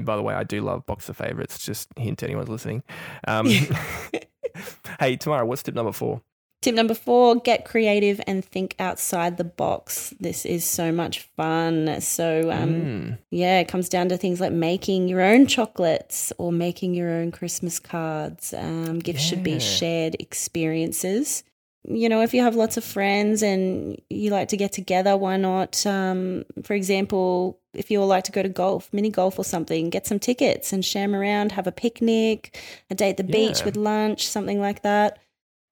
by 0.04 0.16
the 0.16 0.22
way, 0.22 0.34
I 0.34 0.44
do 0.44 0.62
love 0.62 0.86
box 0.86 1.10
of 1.10 1.18
favorites. 1.18 1.64
Just 1.64 1.90
hint 1.98 2.20
to 2.20 2.26
anyone's 2.26 2.50
listening. 2.50 2.84
Um, 3.28 3.48
hey, 5.00 5.18
Tamara, 5.18 5.46
what's 5.46 5.64
tip 5.64 5.76
number 5.76 5.92
four? 5.92 6.22
Tip 6.62 6.74
number 6.74 6.96
four 6.96 7.36
get 7.36 7.64
creative 7.64 8.20
and 8.26 8.44
think 8.44 8.76
outside 8.80 9.38
the 9.38 9.44
box. 9.44 10.16
This 10.20 10.46
is 10.46 10.66
so 10.66 10.92
much 10.92 11.20
fun. 11.38 12.02
So, 12.02 12.50
um, 12.52 12.70
mm. 12.74 13.18
yeah, 13.30 13.60
it 13.60 13.68
comes 13.68 13.88
down 13.88 14.10
to 14.10 14.18
things 14.18 14.42
like 14.42 14.52
making 14.52 15.08
your 15.08 15.22
own 15.22 15.46
chocolates 15.46 16.34
or 16.40 16.52
making 16.52 16.96
your 16.96 17.12
own 17.12 17.31
Christmas 17.31 17.78
cards. 17.78 18.54
Um, 18.58 19.00
gifts 19.00 19.24
yeah. 19.24 19.30
should 19.30 19.44
be 19.44 19.60
shared 19.60 20.16
experiences 20.20 21.44
you 21.88 22.10
know, 22.10 22.22
if 22.22 22.34
you 22.34 22.42
have 22.42 22.56
lots 22.56 22.78
of 22.78 22.84
friends 22.84 23.44
and 23.44 24.02
you 24.10 24.32
like 24.32 24.48
to 24.50 24.58
get 24.58 24.72
together, 24.72 25.16
why 25.16 25.38
not? 25.38 25.86
Um, 25.86 26.46
for 26.64 26.74
example, 26.74 27.60
if 27.74 27.92
you 27.92 28.02
all 28.02 28.08
like 28.08 28.24
to 28.26 28.32
go 28.32 28.42
to 28.42 28.50
golf, 28.50 28.90
mini 28.92 29.10
golf 29.10 29.38
or 29.38 29.46
something, 29.46 29.90
get 29.90 30.08
some 30.08 30.20
tickets 30.20 30.74
and 30.74 30.84
sham 30.84 31.16
around, 31.16 31.52
have 31.52 31.68
a 31.68 31.72
picnic, 31.72 32.60
a 32.90 32.96
day 32.96 33.10
at 33.10 33.18
the 33.18 33.26
yeah. 33.26 33.32
beach 33.32 33.64
with 33.64 33.76
lunch, 33.76 34.28
something 34.28 34.60
like 34.60 34.82
that. 34.82 35.20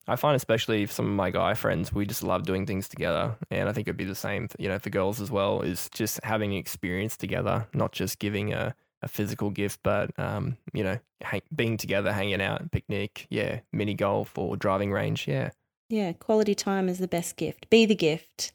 I 0.08 0.18
find, 0.18 0.36
especially 0.36 0.86
some 0.88 1.06
of 1.06 1.14
my 1.14 1.30
guy 1.30 1.54
friends, 1.54 1.94
we 1.94 2.06
just 2.06 2.24
love 2.24 2.44
doing 2.44 2.66
things 2.66 2.90
together, 2.90 3.38
and 3.50 3.70
I 3.70 3.72
think 3.72 3.88
it'd 3.88 3.96
be 3.96 4.04
the 4.04 4.14
same, 4.14 4.50
you 4.60 4.68
know, 4.68 4.78
for 4.78 4.90
girls 4.90 5.22
as 5.22 5.32
well. 5.32 5.62
Is 5.62 5.90
just 5.94 6.20
having 6.24 6.52
an 6.52 6.58
experience 6.58 7.16
together, 7.16 7.68
not 7.74 7.94
just 7.94 8.20
giving 8.20 8.52
a, 8.52 8.76
a 9.02 9.08
physical 9.08 9.50
gift, 9.50 9.80
but 9.82 10.12
um, 10.20 10.58
you 10.74 10.84
know, 10.84 11.00
hang, 11.22 11.42
being 11.56 11.78
together, 11.78 12.12
hanging 12.12 12.42
out, 12.42 12.70
picnic, 12.72 13.28
yeah, 13.30 13.62
mini 13.72 13.94
golf 13.94 14.38
or 14.38 14.58
driving 14.58 14.92
range, 14.92 15.26
yeah. 15.26 15.52
Yeah, 15.90 16.14
quality 16.14 16.56
time 16.56 16.90
is 16.90 17.00
the 17.00 17.08
best 17.08 17.38
gift. 17.38 17.70
Be 17.70 17.86
the 17.86 17.96
gift. 17.96 18.52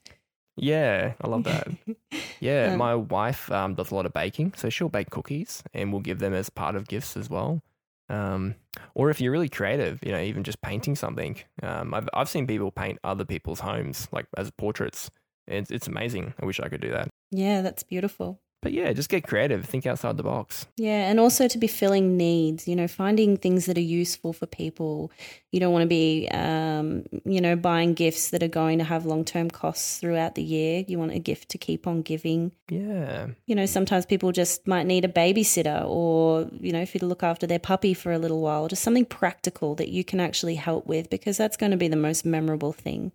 Yeah, 0.57 1.15
I 1.21 1.29
love 1.29 1.45
that. 1.45 1.69
Yeah, 2.41 2.71
um, 2.73 2.79
my 2.79 2.95
wife 2.95 3.51
um, 3.51 3.75
does 3.75 3.91
a 3.91 3.97
lot 3.97 4.07
of 4.07 4.13
baking, 4.13 4.53
so 4.57 4.71
she'll 4.71 4.89
bake 4.89 5.11
cookies 5.11 5.65
and 5.75 5.93
we'll 5.93 6.01
give 6.03 6.21
them 6.21 6.35
as 6.35 6.49
part 6.49 6.77
of 6.77 6.87
gifts 6.87 7.17
as 7.17 7.29
well. 7.29 7.63
Um, 8.09 8.55
or 8.95 9.11
if 9.11 9.21
you're 9.21 9.33
really 9.33 9.49
creative, 9.49 9.99
you 10.05 10.13
know, 10.13 10.21
even 10.21 10.45
just 10.45 10.63
painting 10.63 10.95
something. 10.95 11.37
Um, 11.65 11.93
I've 11.93 12.09
I've 12.15 12.29
seen 12.29 12.47
people 12.47 12.71
paint 12.71 13.01
other 13.03 13.25
people's 13.25 13.59
homes 13.59 14.07
like 14.13 14.27
as 14.37 14.53
portraits. 14.53 15.11
It's 15.49 15.73
it's 15.73 15.89
amazing. 15.89 16.33
I 16.41 16.47
wish 16.47 16.61
I 16.61 16.69
could 16.69 16.81
do 16.81 16.91
that. 16.91 17.09
Yeah, 17.33 17.61
that's 17.61 17.83
beautiful 17.83 18.41
but 18.61 18.73
yeah, 18.73 18.93
just 18.93 19.09
get 19.09 19.25
creative, 19.25 19.65
think 19.65 19.87
outside 19.87 20.17
the 20.17 20.23
box. 20.23 20.67
Yeah, 20.77 21.09
and 21.09 21.21
also 21.21 21.47
to 21.47 21.59
be 21.59 21.69
filling 21.69 22.17
needs, 22.17 22.67
you 22.67 22.75
know, 22.75 22.89
finding 22.89 23.37
things 23.37 23.67
that 23.67 23.79
are 23.79 23.81
useful 23.81 24.33
for 24.33 24.47
people. 24.47 25.13
You 25.53 25.61
don't 25.61 25.73
want 25.73 25.85
to 25.85 25.89
be, 25.89 26.29
um, 26.33 27.05
you 27.25 27.41
know, 27.41 27.55
buying 27.55 27.95
gifts 27.95 28.31
that 28.31 28.43
are 28.43 28.49
going 28.49 28.79
to 28.79 28.85
have 28.85 29.07
long 29.07 29.25
term 29.25 29.49
costs 29.49 29.99
throughout 29.99 30.35
the 30.35 30.43
year. 30.43 30.85
You 30.89 30.99
want 30.99 31.13
a 31.13 31.21
gift 31.21 31.51
to 31.51 31.59
keep 31.59 31.87
on 31.87 32.03
giving. 32.03 32.51
Yeah. 32.69 33.29
You 33.47 33.55
know, 33.55 33.67
sometimes 33.67 34.07
people 34.07 34.33
just 34.33 34.67
might 34.67 34.87
need 34.87 35.05
a 35.05 35.09
babysitter 35.09 35.85
or, 35.87 36.49
you 36.61 36.73
know, 36.73 36.85
for 36.85 36.99
to 36.99 37.07
look 37.07 37.23
after 37.23 37.47
their 37.47 37.61
puppy 37.61 37.95
for 37.95 38.13
a 38.13 38.19
little 38.19 38.41
while, 38.41 38.67
just 38.67 38.83
something 38.83 39.05
practical 39.05 39.77
that 39.77 39.89
you 39.89 40.03
can 40.03 40.19
actually 40.19 40.57
help 40.57 40.87
with 40.87 41.11
because 41.11 41.37
that's 41.37 41.57
going 41.57 41.71
to 41.71 41.77
be 41.77 41.89
the 41.89 41.97
most 41.97 42.25
memorable 42.25 42.73
thing. 42.73 43.13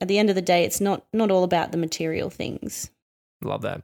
At 0.00 0.08
the 0.08 0.18
end 0.18 0.30
of 0.30 0.36
the 0.36 0.42
day, 0.42 0.64
it's 0.64 0.80
not 0.80 1.04
not 1.12 1.30
all 1.30 1.44
about 1.44 1.72
the 1.72 1.78
material 1.78 2.30
things. 2.30 2.90
Love 3.42 3.62
that. 3.62 3.82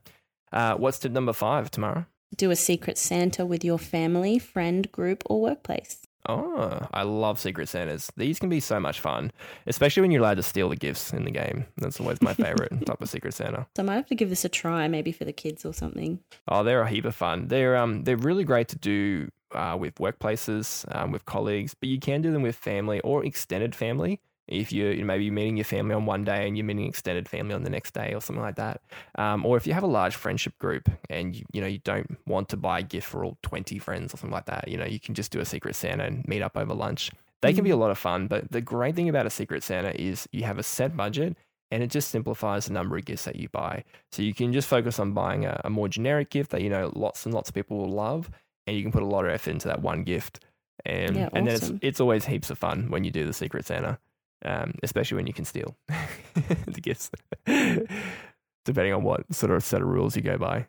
Uh, 0.55 0.77
what's 0.77 0.99
tip 1.01 1.13
number 1.13 1.33
five, 1.33 1.71
Tamara? 1.71 2.07
Do 2.37 2.51
a 2.51 2.57
secret 2.57 2.97
Santa 2.97 3.45
with 3.45 3.65
your 3.65 3.79
family, 3.79 4.39
friend, 4.39 4.91
group, 4.91 5.23
or 5.27 5.43
workplace. 5.43 5.99
Oh, 6.27 6.81
I 6.95 7.03
love 7.03 7.39
Secret 7.39 7.69
Santas. 7.69 8.11
These 8.17 8.39
can 8.39 8.49
be 8.49 8.61
so 8.61 8.81
much 8.81 8.99
fun, 8.99 9.31
especially 9.67 10.01
when 10.01 10.11
you're 10.11 10.23
allowed 10.23 10.39
to 10.39 10.43
steal 10.43 10.71
the 10.71 10.77
gifts 10.77 11.13
in 11.13 11.25
the 11.25 11.31
game. 11.31 11.67
That's 11.77 12.01
always 12.01 12.23
my 12.23 12.33
favorite 12.33 12.73
type 12.87 13.03
of 13.03 13.11
Secret 13.11 13.35
Santa. 13.35 13.67
So 13.77 13.83
I 13.83 13.87
might 13.87 13.97
have 13.97 14.07
to 14.07 14.15
give 14.15 14.31
this 14.31 14.45
a 14.45 14.49
try, 14.49 14.89
maybe 14.89 15.13
for 15.13 15.27
the 15.27 15.35
kids 15.35 15.67
or 15.67 15.75
something. 15.75 16.21
Oh, 16.49 16.65
they're 16.65 16.81
a 16.81 16.89
heap 16.89 17.05
of 17.05 17.15
fun. 17.15 17.49
They're 17.49 17.77
um 17.77 18.05
they're 18.05 18.17
really 18.17 18.45
great 18.45 18.69
to 18.69 18.79
do 18.79 19.29
uh, 19.55 19.77
with 19.79 19.97
workplaces, 19.97 20.85
um, 20.97 21.13
with 21.13 21.27
colleagues, 21.27 21.75
but 21.75 21.89
you 21.89 21.99
can 21.99 22.23
do 22.23 22.33
them 22.33 22.43
with 22.43 22.57
family 22.57 23.01
or 23.01 23.25
extended 23.25 23.75
family 23.75 24.21
if 24.49 24.73
you're 24.73 24.93
you 24.93 25.01
know, 25.01 25.07
maybe 25.07 25.31
meeting 25.31 25.57
your 25.57 25.65
family 25.65 25.95
on 25.95 26.07
one 26.07 26.25
day 26.25 26.47
and 26.47 26.57
you're 26.57 26.65
meeting 26.65 26.87
extended 26.87 27.29
family 27.29 27.55
on 27.55 27.63
the 27.63 27.71
next 27.71 27.95
day 27.95 28.13
or 28.15 28.21
something 28.21 28.43
like 28.43 28.57
that 28.57 28.81
um, 29.17 29.45
or 29.47 29.57
if 29.57 29.67
you 29.67 29.73
have 29.73 29.83
a 29.83 29.89
large 29.89 30.15
friendship 30.15 30.59
group 30.59 30.91
and 31.09 31.37
you, 31.37 31.45
you 31.53 31.61
know 31.61 31.67
you 31.67 31.79
don't 31.79 32.19
want 32.27 32.49
to 32.49 32.57
buy 32.57 32.81
a 32.81 32.83
gift 32.83 33.07
for 33.07 33.25
all 33.25 33.39
20 33.43 33.79
friends 33.79 34.13
or 34.13 34.17
something 34.17 34.35
like 34.35 34.47
that 34.47 34.69
you 34.69 34.77
know 34.77 34.85
you 34.87 35.01
can 35.01 35.15
just 35.15 35.31
do 35.31 35.41
a 35.41 35.45
secret 35.45 35.75
santa 35.75 36.05
and 36.05 36.27
meet 36.29 36.43
up 36.43 36.57
over 36.57 36.75
lunch 36.75 37.11
they 37.43 37.53
can 37.53 37.65
be 37.65 37.71
a 37.71 37.75
mm. 37.75 37.81
lot 37.81 37.91
of 37.91 37.99
fun 37.99 38.27
but 38.27 38.51
the 38.51 38.61
great 38.61 38.95
thing 38.95 39.09
about 39.09 39.27
a 39.27 39.31
secret 39.31 39.63
santa 39.63 39.99
is 40.01 40.29
you 40.33 40.45
have 40.45 40.59
a 40.59 40.63
set 40.63 40.97
budget 40.97 41.37
and 41.75 41.83
it 41.83 41.91
just 41.91 42.11
simplifies 42.11 42.67
the 42.67 42.73
number 42.73 42.97
of 42.97 43.05
gifts 43.05 43.25
that 43.25 43.35
you 43.35 43.49
buy. 43.49 43.83
So 44.13 44.23
you 44.23 44.33
can 44.33 44.53
just 44.53 44.69
focus 44.69 45.01
on 45.01 45.13
buying 45.13 45.45
a, 45.45 45.61
a, 45.65 45.71
more 45.71 45.89
generic 45.89 46.31
gift 46.31 46.53
that 46.53 46.63
you 46.63 46.71
know 46.71 46.93
lots 46.95 47.25
and 47.25 47.35
lots 47.35 47.49
of 47.49 47.55
people 47.55 47.79
will 47.79 47.91
love, 47.91 48.31
and 48.67 48.77
you 48.77 48.83
can 48.85 48.93
put 48.93 49.03
a 49.03 49.07
lot 49.07 49.25
of 49.25 49.33
effort 49.33 49.51
into 49.51 49.67
that 49.67 49.83
one 49.83 50.05
gift. 50.05 50.45
And 50.85 51.17
Yeah, 51.17 51.29
and 51.33 51.49
then 51.49 51.57
it's 51.57 51.73
it's 51.83 52.01
always 52.01 52.27
heaps 52.27 52.51
of 52.51 52.59
fun 52.59 52.91
when 52.91 53.03
you 53.03 53.11
do 53.11 53.27
the 53.27 53.33
Secret 53.33 53.67
Santa, 53.67 53.99
um, 54.45 54.75
especially 54.83 55.17
when 55.17 55.27
you 55.27 55.33
can 55.33 55.45
steal 55.45 55.77
the 56.67 56.81
gifts, 56.81 57.11
depending 58.65 58.93
on 58.93 59.03
what 59.03 59.33
sort 59.35 59.53
of 59.53 59.63
set 59.63 59.83
of 59.83 59.89
rules 59.89 60.17
you 60.17 60.23
go 60.23 60.39
by. 60.39 60.67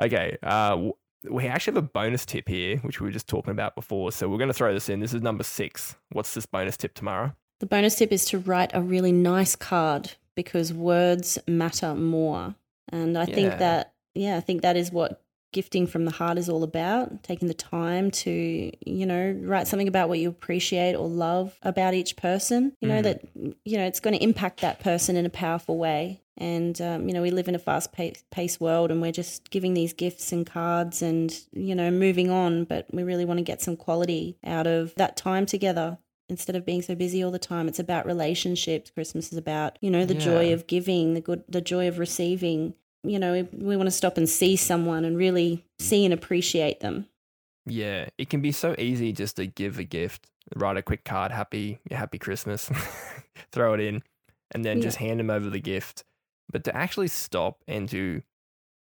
Okay, 0.00 0.36
uh, 0.42 0.90
we 1.28 1.46
actually 1.46 1.74
have 1.74 1.84
a 1.84 1.88
bonus 1.88 2.24
tip 2.24 2.48
here, 2.48 2.76
which 2.78 3.00
we 3.00 3.06
were 3.06 3.12
just 3.12 3.28
talking 3.28 3.50
about 3.50 3.74
before. 3.74 4.12
So 4.12 4.28
we're 4.28 4.38
going 4.38 4.48
to 4.48 4.54
throw 4.54 4.72
this 4.72 4.88
in. 4.88 5.00
This 5.00 5.12
is 5.12 5.22
number 5.22 5.42
six. 5.44 5.96
What's 6.12 6.34
this 6.34 6.46
bonus 6.46 6.76
tip 6.76 6.94
Tamara? 6.94 7.34
The 7.60 7.66
bonus 7.66 7.96
tip 7.96 8.12
is 8.12 8.24
to 8.26 8.38
write 8.38 8.70
a 8.74 8.80
really 8.80 9.10
nice 9.10 9.56
card 9.56 10.12
because 10.36 10.72
words 10.72 11.38
matter 11.48 11.94
more. 11.94 12.54
And 12.90 13.18
I 13.18 13.24
Yeah. 13.24 13.34
think 13.34 13.58
that, 13.58 13.92
yeah, 14.14 14.36
I 14.36 14.40
think 14.40 14.62
that 14.62 14.76
is 14.76 14.92
what 14.92 15.20
gifting 15.52 15.86
from 15.86 16.04
the 16.04 16.10
heart 16.10 16.38
is 16.38 16.48
all 16.48 16.62
about. 16.62 17.22
Taking 17.22 17.48
the 17.48 17.54
time 17.54 18.10
to, 18.10 18.70
you 18.84 19.06
know, 19.06 19.36
write 19.42 19.66
something 19.66 19.88
about 19.88 20.08
what 20.08 20.18
you 20.18 20.28
appreciate 20.28 20.94
or 20.94 21.08
love 21.08 21.58
about 21.62 21.94
each 21.94 22.16
person. 22.16 22.72
You 22.80 22.88
know, 22.88 23.00
Mm. 23.00 23.02
that, 23.04 23.20
you 23.64 23.76
know, 23.78 23.84
it's 23.86 24.00
going 24.00 24.16
to 24.16 24.22
impact 24.22 24.60
that 24.60 24.80
person 24.80 25.16
in 25.16 25.26
a 25.26 25.30
powerful 25.30 25.78
way. 25.78 26.20
And, 26.36 26.80
um, 26.80 27.08
you 27.08 27.14
know, 27.14 27.22
we 27.22 27.30
live 27.32 27.48
in 27.48 27.54
a 27.54 27.58
fast 27.58 27.90
paced 28.30 28.60
world 28.60 28.90
and 28.90 29.00
we're 29.02 29.10
just 29.10 29.50
giving 29.50 29.74
these 29.74 29.92
gifts 29.92 30.30
and 30.30 30.46
cards 30.46 31.02
and, 31.02 31.36
you 31.52 31.74
know, 31.74 31.90
moving 31.90 32.30
on. 32.30 32.64
But 32.64 32.86
we 32.92 33.02
really 33.02 33.24
want 33.24 33.38
to 33.38 33.44
get 33.44 33.60
some 33.60 33.76
quality 33.76 34.36
out 34.44 34.66
of 34.66 34.94
that 34.96 35.16
time 35.16 35.46
together 35.46 35.98
instead 36.28 36.54
of 36.54 36.66
being 36.66 36.82
so 36.82 36.94
busy 36.94 37.22
all 37.24 37.30
the 37.30 37.38
time 37.38 37.68
it's 37.68 37.78
about 37.78 38.04
relationships 38.04 38.90
christmas 38.90 39.32
is 39.32 39.38
about 39.38 39.78
you 39.80 39.90
know 39.90 40.04
the 40.04 40.14
joy 40.14 40.52
of 40.52 40.66
giving 40.66 41.14
the 41.14 41.22
good 41.22 41.42
the 41.48 41.62
joy 41.62 41.88
of 41.88 41.98
receiving 41.98 42.74
you 43.08 43.18
know 43.18 43.46
we, 43.52 43.76
want 43.76 43.86
to 43.86 43.90
stop 43.90 44.16
and 44.16 44.28
see 44.28 44.56
someone 44.56 45.04
and 45.04 45.16
really 45.16 45.64
see 45.78 46.04
and 46.04 46.12
appreciate 46.14 46.80
them 46.80 47.06
Yeah, 47.66 48.08
it 48.18 48.30
can 48.30 48.40
be 48.40 48.52
so 48.52 48.74
easy 48.78 49.12
just 49.12 49.36
to 49.36 49.46
give 49.46 49.78
a 49.78 49.84
gift, 49.84 50.26
write 50.56 50.76
a 50.76 50.82
quick 50.82 51.04
card, 51.04 51.32
happy 51.32 51.78
happy 51.90 52.18
Christmas, 52.18 52.70
throw 53.52 53.74
it 53.74 53.80
in, 53.80 54.02
and 54.52 54.64
then 54.64 54.78
Yeah. 54.78 54.84
just 54.84 54.96
hand 54.98 55.20
them 55.20 55.30
over 55.30 55.50
the 55.50 55.60
gift. 55.60 56.04
But 56.50 56.64
to 56.64 56.74
actually 56.74 57.08
stop 57.08 57.58
and 57.68 57.88
to 57.90 58.22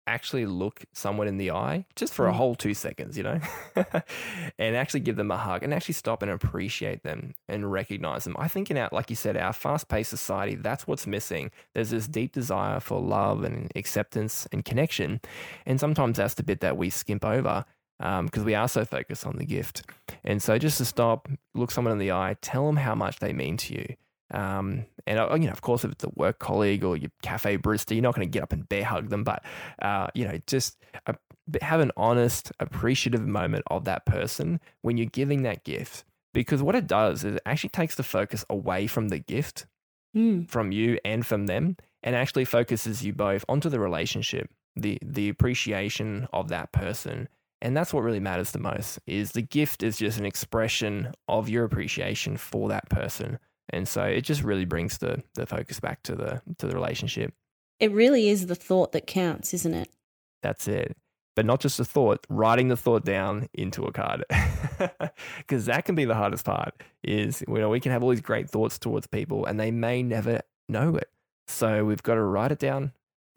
actually 0.07 0.47
look 0.47 0.85
someone 0.93 1.27
in 1.27 1.39
the 1.39 1.51
eye 1.51 1.87
just 1.97 2.13
for 2.13 2.29
a 2.29 2.33
Mm. 2.33 2.37
whole 2.37 2.55
two 2.55 2.75
seconds, 2.75 3.17
you 3.17 3.23
know, 3.23 3.41
and 4.59 4.77
actually 4.77 5.01
give 5.01 5.17
them 5.17 5.31
a 5.31 5.37
hug 5.37 5.63
and 5.63 5.73
actually 5.73 5.95
stop 5.95 6.23
and 6.23 6.31
appreciate 6.31 7.03
them 7.03 7.35
and 7.49 7.71
recognize 7.73 8.25
them. 8.25 8.37
I 8.39 8.49
think 8.49 8.71
in 8.71 8.77
our, 8.77 8.89
like 8.93 9.11
you 9.11 9.17
said, 9.17 9.37
our 9.37 9.53
fast 9.53 9.89
paced 9.89 10.11
society, 10.11 10.55
that's 10.57 10.87
what's 10.87 11.07
missing. 11.07 11.51
There's 11.75 11.91
this 11.91 12.07
deep 12.07 12.33
desire 12.33 12.81
for 12.81 13.01
love 13.01 13.45
and 13.45 13.71
acceptance 13.77 14.47
and 14.53 14.65
connection. 14.65 15.21
And 15.67 15.81
sometimes 15.81 16.19
that's 16.19 16.35
the 16.35 16.43
bit 16.43 16.61
that 16.61 16.77
we 16.77 16.91
skimp 16.91 17.25
over 17.25 17.65
because 17.99 18.45
we 18.45 18.55
are 18.55 18.69
so 18.69 18.85
focused 18.85 19.27
on 19.27 19.37
the 19.37 19.47
gift. 19.47 19.89
And 20.25 20.43
so 20.43 20.59
just 20.59 20.79
to 20.79 20.85
stop, 20.85 21.29
look 21.55 21.71
someone 21.71 21.93
in 21.93 21.99
the 21.99 22.13
eye, 22.13 22.37
tell 22.43 22.67
them 22.67 22.77
how 22.77 22.95
much 22.95 23.21
they 23.21 23.33
mean 23.33 23.57
to 23.59 23.75
you. 23.75 23.95
Um, 24.35 24.87
and 25.07 25.19
uh, 25.19 25.35
you 25.35 25.47
know, 25.47 25.53
of 25.53 25.63
course, 25.63 25.85
if 25.85 25.93
it's 25.93 26.05
a 26.05 26.11
work 26.17 26.41
colleague 26.41 26.85
or 26.85 26.97
your 26.97 27.11
cafe 27.23 27.57
barista, 27.57 27.93
you're 27.95 28.03
not 28.03 28.15
going 28.15 28.27
to 28.27 28.31
get 28.31 28.43
up 28.43 28.53
and 28.53 28.69
bear 28.69 28.85
hug 28.85 29.09
them, 29.09 29.23
but 29.23 29.45
uh, 29.81 30.09
you 30.15 30.27
know, 30.27 30.39
just 30.47 30.77
uh, 31.07 31.13
have 31.63 31.81
an 31.81 31.93
honest, 31.97 32.51
appreciative 32.59 33.27
moment 33.27 33.65
of 33.69 33.85
that 33.85 34.05
person 34.07 34.61
when 34.83 34.99
you're 34.99 35.07
giving 35.07 35.43
that 35.43 35.65
gift. 35.65 36.05
Because 36.33 36.63
what 36.63 36.75
it 36.75 36.89
does 36.89 37.25
is 37.25 37.37
it 37.37 37.43
actually 37.47 37.71
takes 37.71 37.95
the 37.95 38.03
focus 38.03 38.45
away 38.51 38.89
from 38.89 39.09
the 39.09 39.21
gift, 39.21 39.67
mm. 40.17 40.51
from 40.51 40.73
you 40.73 40.99
and 41.05 41.25
from 41.25 41.47
them, 41.47 41.77
and 42.03 42.17
actually 42.17 42.45
focuses 42.45 43.05
you 43.05 43.13
both 43.13 43.45
onto 43.49 43.69
the 43.69 43.79
relationship, 43.79 44.51
the 44.75 44.99
the 45.01 45.29
appreciation 45.29 46.27
of 46.33 46.49
that 46.49 46.73
person. 46.73 47.29
And 47.63 47.77
that's 47.77 47.95
what 47.95 48.03
really 48.03 48.21
matters 48.21 48.51
the 48.51 48.59
most 48.59 48.99
is 49.07 49.33
the 49.33 49.43
gift 49.43 49.83
is 49.83 49.97
just 49.97 50.19
an 50.19 50.27
expression 50.27 51.13
of 51.29 51.49
your 51.49 51.65
appreciation 51.65 52.37
for 52.37 52.69
that 52.69 52.91
person. 52.91 53.39
And 53.71 53.89
so 53.89 54.03
it 54.05 54.23
just 54.23 54.43
really 54.43 54.65
brings 54.65 54.99
the 54.99 55.23
the 55.35 55.47
focus 55.47 55.81
back 55.81 56.03
to 56.05 56.15
the 56.15 56.43
to 56.59 56.67
the 56.67 56.75
relationship. 56.75 57.33
it 57.81 57.91
really 57.93 58.29
is 58.29 58.47
the 58.47 58.55
thought 58.55 58.93
that 58.93 59.07
counts 59.07 59.53
isn't 59.55 59.75
it 59.75 59.89
That's 60.43 60.69
it. 60.69 60.97
But 61.37 61.47
not 61.47 61.59
just 61.61 61.81
a 61.81 61.85
thought, 61.85 62.25
writing 62.29 62.69
the 62.69 62.77
thought 62.77 63.05
down 63.05 63.49
into 63.55 63.85
a 63.87 63.93
card. 63.93 64.25
Because 65.39 65.67
that 65.67 65.85
can 65.85 65.95
be 65.95 66.05
the 66.05 66.15
hardest 66.15 66.45
part 66.45 66.75
is, 67.03 67.43
you 67.47 67.55
know, 67.55 67.69
we 67.69 67.81
can 67.81 67.93
have 67.93 68.03
all 68.03 68.11
these 68.11 68.21
great 68.21 68.51
thoughts 68.51 68.79
towards 68.79 69.07
people 69.07 69.45
and 69.47 69.59
they 69.59 69.71
may 69.71 70.03
never 70.03 70.41
know 70.69 70.97
it. 70.97 71.09
So 71.47 71.85
we've 71.85 72.03
got 72.03 72.15
to 72.15 72.23
write 72.23 72.53
it 72.53 72.59
down 72.59 72.93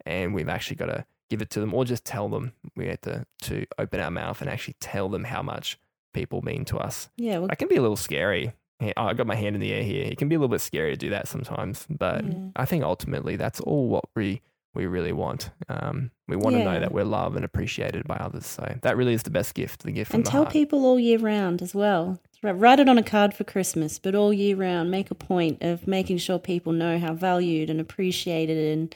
and 0.06 0.34
we've 0.34 0.48
actually 0.48 0.76
got 0.76 0.86
to 0.86 1.04
give 1.30 1.42
it 1.42 1.50
to 1.50 1.60
them 1.60 1.74
or 1.74 1.84
just 1.84 2.04
tell 2.04 2.28
them. 2.28 2.52
We 2.76 2.88
have 2.88 3.00
to, 3.02 3.26
to 3.42 3.66
open 3.78 4.00
our 4.00 4.10
mouth 4.10 4.40
and 4.40 4.50
actually 4.50 4.76
tell 4.80 5.08
them 5.08 5.24
how 5.24 5.42
much 5.42 5.78
people 6.14 6.42
mean 6.42 6.64
to 6.66 6.78
us. 6.78 7.08
yeah 7.16 7.38
well, 7.38 7.48
That 7.48 7.58
can 7.58 7.68
be 7.68 7.76
a 7.76 7.82
little 7.82 7.96
scary. 7.96 8.52
Yeah, 8.80 8.92
I 8.96 9.12
got 9.14 9.26
my 9.26 9.34
hand 9.34 9.54
in 9.56 9.60
the 9.60 9.72
air 9.72 9.82
here. 9.82 10.04
It 10.04 10.18
can 10.18 10.28
be 10.28 10.36
a 10.36 10.38
little 10.38 10.48
bit 10.54 10.60
scary 10.60 10.90
to 10.92 10.96
do 10.96 11.10
that 11.10 11.26
sometimes, 11.28 11.84
but 11.90 12.24
Yeah. 12.24 12.48
I 12.56 12.64
think 12.64 12.84
ultimately 12.84 13.36
that's 13.36 13.60
all 13.60 13.88
what 13.88 14.04
we 14.14 14.40
we 14.74 14.86
really 14.86 15.12
want. 15.12 15.50
Um, 15.68 16.12
we 16.28 16.36
want 16.36 16.54
to 16.54 16.62
know 16.62 16.78
that 16.78 16.92
we're 16.92 17.02
loved 17.02 17.34
and 17.34 17.44
appreciated 17.44 18.06
by 18.06 18.14
others. 18.16 18.46
So 18.46 18.76
that 18.82 18.96
really 18.96 19.14
is 19.14 19.24
the 19.24 19.30
best 19.30 19.54
gift, 19.54 19.82
the 19.82 19.90
gift 19.90 20.14
and 20.14 20.24
tell 20.24 20.42
heart. 20.44 20.52
people 20.52 20.84
all 20.86 21.00
year 21.00 21.18
round 21.18 21.62
as 21.62 21.74
well 21.74 22.20
write 22.44 22.78
it 22.78 22.88
on 22.88 22.96
a 22.96 23.02
card 23.02 23.34
for 23.34 23.42
christmas 23.42 23.98
but 23.98 24.14
all 24.14 24.32
year 24.32 24.54
round 24.54 24.92
make 24.92 25.10
a 25.10 25.14
point 25.16 25.60
of 25.60 25.88
making 25.88 26.16
sure 26.18 26.38
people 26.38 26.72
know 26.72 26.96
how 26.96 27.12
valued 27.12 27.68
and 27.68 27.80
appreciated 27.80 28.78
and 28.78 28.94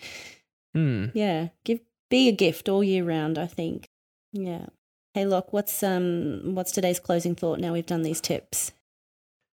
Hmm. 0.74 1.06
yeah 1.12 1.48
give 1.64 1.80
be 2.08 2.28
a 2.28 2.32
gift 2.32 2.68
all 2.68 2.84
year 2.84 3.02
round 3.02 3.38
i 3.38 3.46
think 3.46 3.88
yeah 4.32 4.66
hey 5.14 5.26
look 5.26 5.52
what's 5.52 5.82
um 5.82 6.54
what's 6.54 6.70
today's 6.70 7.00
closing 7.00 7.34
thought 7.34 7.58
now 7.58 7.72
we've 7.72 7.84
done 7.86 8.02
these 8.02 8.20
tips 8.20 8.70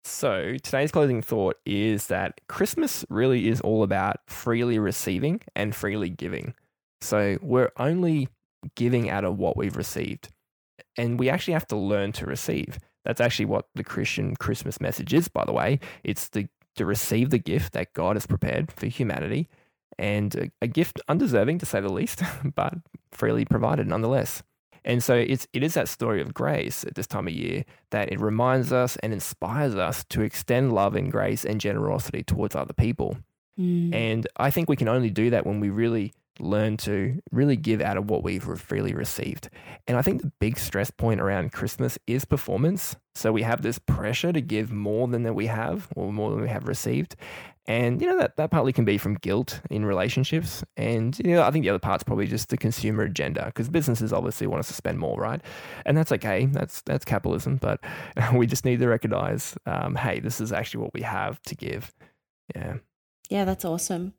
So 0.03 0.55
today's 0.63 0.91
closing 0.91 1.21
thought 1.21 1.57
is 1.65 2.07
that 2.07 2.41
Christmas 2.47 3.05
really 3.09 3.47
is 3.47 3.61
all 3.61 3.83
about 3.83 4.17
freely 4.27 4.79
receiving 4.79 5.41
and 5.55 5.75
freely 5.75 6.09
giving. 6.09 6.53
So 7.01 7.37
we're 7.41 7.71
only 7.77 8.29
giving 8.75 9.09
out 9.09 9.25
of 9.25 9.37
what 9.37 9.57
we've 9.57 9.77
received. 9.77 10.29
And 10.97 11.19
we 11.19 11.29
actually 11.29 11.53
have 11.53 11.67
to 11.67 11.77
learn 11.77 12.11
to 12.13 12.25
receive. 12.25 12.77
That's 13.05 13.21
actually 13.21 13.45
what 13.45 13.67
the 13.75 13.83
Christian 13.83 14.35
Christmas 14.35 14.81
message 14.81 15.13
is, 15.13 15.27
by 15.27 15.45
the 15.45 15.53
way. 15.53 15.79
It's 16.03 16.29
the, 16.29 16.47
to 16.75 16.85
receive 16.85 17.29
the 17.29 17.37
gift 17.37 17.73
that 17.73 17.93
God 17.93 18.15
has 18.15 18.25
prepared 18.27 18.71
for 18.71 18.87
humanity 18.87 19.47
and 19.97 20.35
a, 20.35 20.51
a 20.61 20.67
gift 20.67 20.99
undeserving, 21.07 21.59
to 21.59 21.65
say 21.65 21.81
the 21.81 21.91
least, 21.91 22.21
but 22.55 22.73
freely 23.11 23.45
provided 23.45 23.87
nonetheless. 23.87 24.43
And 24.85 25.03
so 25.03 25.15
it's 25.15 25.47
it 25.53 25.63
is 25.63 25.73
that 25.73 25.87
story 25.87 26.21
of 26.21 26.33
grace 26.33 26.83
at 26.83 26.95
this 26.95 27.07
time 27.07 27.27
of 27.27 27.33
year 27.33 27.65
that 27.91 28.11
it 28.11 28.19
reminds 28.19 28.71
us 28.71 28.95
and 28.97 29.13
inspires 29.13 29.75
us 29.75 30.03
to 30.05 30.21
extend 30.21 30.73
love 30.73 30.95
and 30.95 31.11
grace 31.11 31.45
and 31.45 31.59
generosity 31.59 32.23
towards 32.23 32.55
other 32.55 32.73
people. 32.73 33.17
Mm. 33.59 33.93
And 33.93 34.27
I 34.37 34.51
think 34.51 34.69
we 34.69 34.75
can 34.75 34.87
only 34.87 35.09
do 35.09 35.29
that 35.31 35.45
when 35.45 35.59
we 35.59 35.69
really 35.69 36.13
learn 36.39 36.77
to 36.77 37.21
really 37.31 37.55
give 37.55 37.81
out 37.81 37.97
of 37.97 38.09
what 38.09 38.23
we've 38.23 38.43
freely 38.43 38.93
received. 38.93 39.49
And 39.87 39.97
I 39.97 40.01
think 40.01 40.21
the 40.21 40.31
big 40.39 40.57
stress 40.57 40.89
point 40.89 41.19
around 41.19 41.51
Christmas 41.51 41.97
is 42.07 42.25
performance. 42.25 42.95
So 43.15 43.31
we 43.31 43.41
have 43.41 43.61
this 43.61 43.79
pressure 43.79 44.31
to 44.31 44.41
give 44.41 44.71
more 44.71 45.07
than 45.07 45.23
that 45.23 45.33
we 45.33 45.47
have 45.47 45.89
or 45.95 46.13
more 46.13 46.31
than 46.31 46.41
we 46.41 46.47
have 46.47 46.67
received. 46.67 47.15
And 47.69 48.01
you 48.01 48.07
know 48.07 48.17
that 48.17 48.35
that 48.37 48.49
partly 48.49 48.73
can 48.73 48.83
be 48.83 48.97
from 48.97 49.13
guilt 49.13 49.61
in 49.69 49.85
relationships, 49.85 50.63
and 50.75 51.17
you 51.19 51.35
know 51.35 51.43
I 51.43 51.51
think 51.51 51.63
the 51.63 51.69
other 51.69 51.77
part's 51.77 52.03
probably 52.03 52.25
just 52.25 52.49
the 52.49 52.57
consumer 52.57 53.03
agenda 53.03 53.45
because 53.45 53.69
businesses 53.69 54.11
obviously 54.11 54.47
want 54.47 54.59
us 54.59 54.69
to 54.69 54.73
spend 54.73 54.97
more, 54.97 55.19
right? 55.21 55.39
And 55.85 55.95
that's 55.95 56.11
okay. 56.13 56.47
That's 56.47 56.81
that's 56.81 57.05
capitalism, 57.05 57.57
but 57.57 57.79
we 58.33 58.47
just 58.47 58.65
need 58.65 58.79
to 58.79 58.87
recognize, 58.87 59.55
um, 59.67 59.93
hey, 59.93 60.19
this 60.19 60.41
is 60.41 60.51
actually 60.51 60.81
what 60.81 60.95
we 60.95 61.03
have 61.03 61.39
to 61.43 61.55
give. 61.55 61.93
Yeah. 62.55 62.77
yeah 63.29 63.45
that's 63.45 63.63
awesome 63.63 64.13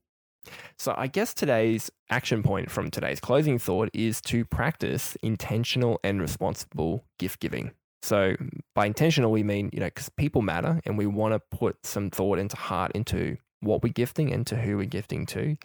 So 0.77 0.95
I 0.97 1.09
guess 1.09 1.35
today's 1.35 1.91
action 2.09 2.43
point 2.45 2.71
from 2.71 2.91
today's 2.91 3.21
closing 3.21 3.59
thought 3.59 3.91
is 3.93 4.21
to 4.23 4.45
practice 4.45 5.17
intentional 5.23 5.99
and 6.05 6.21
responsible 6.21 7.05
gift 7.19 7.41
giving. 7.41 7.73
So 8.03 8.35
by 8.75 8.87
intentional, 8.87 9.31
we 9.31 9.43
mean, 9.43 9.71
you 9.73 9.81
know, 9.81 9.87
because 9.87 10.09
people 10.09 10.43
matter 10.43 10.81
and 10.87 10.97
we 10.97 11.07
want 11.07 11.35
to 11.35 11.57
put 11.57 11.85
some 11.85 12.11
thought 12.11 12.39
into 12.39 12.57
heart 12.57 12.93
into 12.95 13.37
what 13.61 13.83
we're 13.83 13.93
gifting 13.93 14.33
and 14.33 14.47
to 14.47 14.57
who 14.57 14.77
we're 14.77 14.87
gifting 14.87 15.27
to. 15.27 15.57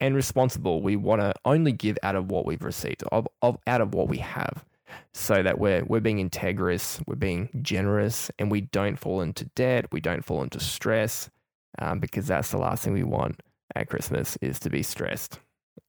And 0.00 0.14
responsible, 0.14 0.82
we 0.82 0.96
want 0.96 1.20
to 1.20 1.34
only 1.44 1.72
give 1.72 1.98
out 2.02 2.16
of 2.16 2.30
what 2.30 2.46
we've 2.46 2.64
received, 2.64 3.04
of, 3.12 3.28
of 3.42 3.58
out 3.66 3.80
of 3.80 3.94
what 3.94 4.08
we 4.08 4.18
have, 4.18 4.64
so 5.12 5.42
that 5.42 5.58
we're 5.58 5.84
we're 5.84 6.00
being 6.00 6.28
integrous, 6.28 7.02
we're 7.06 7.14
being 7.14 7.48
generous, 7.62 8.30
and 8.38 8.50
we 8.50 8.62
don't 8.62 8.98
fall 8.98 9.20
into 9.20 9.44
debt, 9.54 9.86
we 9.92 10.00
don't 10.00 10.24
fall 10.24 10.42
into 10.42 10.58
stress, 10.58 11.30
um, 11.78 12.00
because 12.00 12.26
that's 12.26 12.50
the 12.50 12.58
last 12.58 12.82
thing 12.84 12.92
we 12.92 13.04
want 13.04 13.40
at 13.74 13.88
Christmas 13.88 14.36
is 14.42 14.58
to 14.60 14.68
be 14.70 14.82
stressed. 14.82 15.38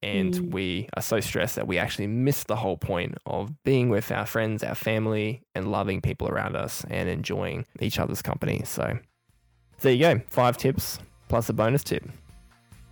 And 0.02 0.34
Mm. 0.34 0.50
we 0.52 0.88
are 0.94 1.02
so 1.02 1.20
stressed 1.20 1.56
that 1.56 1.66
we 1.66 1.78
actually 1.78 2.06
miss 2.06 2.44
the 2.44 2.56
whole 2.56 2.76
point 2.76 3.16
of 3.26 3.50
being 3.64 3.88
with 3.88 4.12
our 4.12 4.26
friends, 4.26 4.62
our 4.62 4.74
family, 4.74 5.42
and 5.54 5.70
loving 5.70 6.00
people 6.00 6.28
around 6.28 6.54
us 6.56 6.84
and 6.90 7.08
enjoying 7.08 7.64
each 7.80 7.98
other's 7.98 8.22
company. 8.22 8.62
So 8.64 8.98
there 9.80 9.92
you 9.92 10.00
go. 10.00 10.20
Five 10.28 10.56
tips 10.58 10.98
plus 11.28 11.48
a 11.48 11.52
bonus 11.52 11.82
tip. 11.82 12.04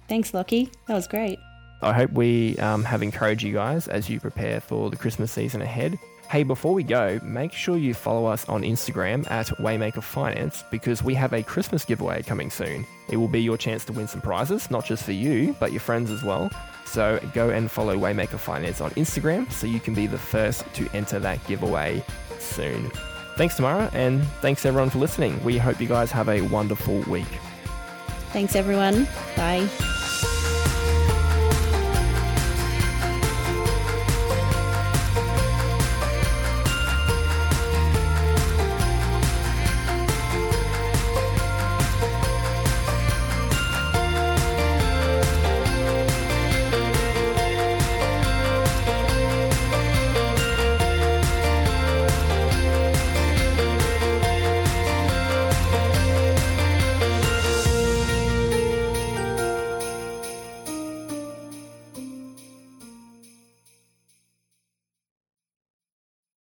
Thanks, 0.08 0.32
Lachy. 0.32 0.70
That 0.86 0.94
was 0.94 1.06
great. 1.06 1.38
I 1.82 1.92
hope 1.92 2.12
we 2.12 2.56
um, 2.58 2.84
have 2.84 3.02
encouraged 3.02 3.42
you 3.42 3.52
guys 3.52 3.88
as 3.88 4.08
you 4.08 4.18
prepare 4.20 4.60
for 4.60 4.90
the 4.90 4.96
Christmas 4.96 5.30
season 5.32 5.60
ahead. 5.62 5.98
Hey, 6.30 6.42
before 6.42 6.72
we 6.72 6.82
go, 6.82 7.20
make 7.22 7.52
sure 7.52 7.76
you 7.76 7.92
follow 7.92 8.24
us 8.26 8.48
on 8.48 8.62
Instagram 8.62 9.30
at 9.30 9.46
Waymaker 9.58 10.02
Finance 10.02 10.64
because 10.70 11.02
we 11.02 11.14
have 11.14 11.34
a 11.34 11.42
Christmas 11.42 11.84
giveaway 11.84 12.22
coming 12.22 12.50
soon. 12.50 12.86
It 13.10 13.18
will 13.18 13.28
be 13.28 13.42
your 13.42 13.58
chance 13.58 13.84
to 13.86 13.92
win 13.92 14.08
some 14.08 14.22
prizes, 14.22 14.70
not 14.70 14.86
just 14.86 15.04
for 15.04 15.12
you, 15.12 15.54
but 15.60 15.70
your 15.72 15.80
friends 15.80 16.10
as 16.10 16.22
well. 16.24 16.50
So 16.84 17.18
go 17.32 17.50
and 17.50 17.70
follow 17.70 17.96
Waymaker 17.96 18.38
Finance 18.38 18.80
on 18.80 18.90
Instagram 18.92 19.50
so 19.50 19.66
you 19.66 19.80
can 19.80 19.94
be 19.94 20.06
the 20.06 20.18
first 20.18 20.64
to 20.74 20.88
enter 20.94 21.18
that 21.20 21.44
giveaway 21.46 22.04
soon. 22.38 22.90
Thanks, 23.36 23.56
Tamara, 23.56 23.90
and 23.92 24.24
thanks 24.40 24.64
everyone 24.64 24.90
for 24.90 24.98
listening. 24.98 25.42
We 25.42 25.58
hope 25.58 25.80
you 25.80 25.88
guys 25.88 26.12
have 26.12 26.28
a 26.28 26.42
wonderful 26.42 27.00
week. 27.02 27.26
Thanks, 28.32 28.54
everyone. 28.54 29.08
Bye. 29.36 29.68